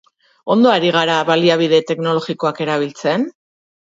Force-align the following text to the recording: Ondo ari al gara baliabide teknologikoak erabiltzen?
Ondo 0.53 0.69
ari 0.75 0.87
al 0.91 0.95
gara 0.95 1.17
baliabide 1.27 1.81
teknologikoak 1.91 2.65
erabiltzen? 2.67 3.29